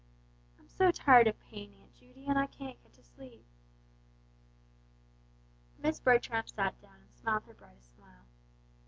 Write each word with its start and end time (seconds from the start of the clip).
"I'm 0.59 0.67
so 0.67 0.89
tired 0.89 1.27
of 1.27 1.39
pain, 1.39 1.71
Aunt 1.75 1.93
Judy, 1.93 2.25
and 2.25 2.35
I 2.35 2.47
can't 2.47 2.81
get 2.81 2.91
to 2.93 3.03
sleep." 3.03 3.45
Miss 5.77 5.99
Bertram 5.99 6.47
sat 6.47 6.81
down 6.81 6.95
and 7.03 7.13
smiled 7.13 7.43
her 7.43 7.53
brightest 7.53 7.93
smile. 7.97 8.25